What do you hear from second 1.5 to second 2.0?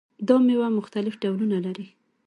لري.